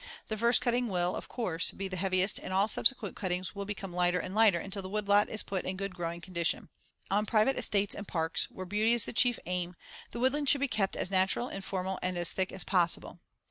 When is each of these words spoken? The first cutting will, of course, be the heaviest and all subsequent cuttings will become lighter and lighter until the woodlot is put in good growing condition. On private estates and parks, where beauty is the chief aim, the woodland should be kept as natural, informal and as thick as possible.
The 0.29 0.37
first 0.37 0.61
cutting 0.61 0.87
will, 0.87 1.15
of 1.15 1.27
course, 1.29 1.69
be 1.69 1.87
the 1.87 1.95
heaviest 1.95 2.39
and 2.39 2.51
all 2.51 2.67
subsequent 2.67 3.15
cuttings 3.15 3.53
will 3.53 3.65
become 3.65 3.93
lighter 3.93 4.19
and 4.19 4.33
lighter 4.33 4.57
until 4.59 4.81
the 4.81 4.89
woodlot 4.89 5.29
is 5.29 5.43
put 5.43 5.63
in 5.63 5.77
good 5.77 5.93
growing 5.93 6.21
condition. 6.21 6.69
On 7.11 7.23
private 7.27 7.55
estates 7.55 7.93
and 7.93 8.07
parks, 8.07 8.45
where 8.49 8.65
beauty 8.65 8.93
is 8.93 9.05
the 9.05 9.13
chief 9.13 9.37
aim, 9.45 9.75
the 10.09 10.19
woodland 10.19 10.49
should 10.49 10.61
be 10.61 10.67
kept 10.67 10.95
as 10.95 11.11
natural, 11.11 11.49
informal 11.49 11.99
and 12.01 12.17
as 12.17 12.33
thick 12.33 12.51
as 12.51 12.63
possible. 12.63 13.19